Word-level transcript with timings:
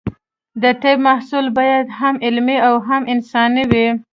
د 0.61 0.63
طب 0.81 0.97
محصل 1.05 1.45
باید 1.57 1.85
هم 1.99 2.15
علمي 2.25 2.57
او 2.67 2.75
هم 2.87 3.01
انساني 3.13 3.63
وي. 3.71 3.85